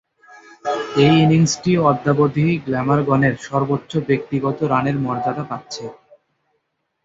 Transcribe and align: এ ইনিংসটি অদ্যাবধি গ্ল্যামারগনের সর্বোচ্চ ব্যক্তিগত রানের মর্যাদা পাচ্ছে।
এ 0.99 1.17
ইনিংসটি 1.23 1.71
অদ্যাবধি 1.89 2.47
গ্ল্যামারগনের 2.65 3.35
সর্বোচ্চ 3.47 3.91
ব্যক্তিগত 4.09 4.57
রানের 4.71 4.97
মর্যাদা 4.99 5.43
পাচ্ছে। 5.51 5.83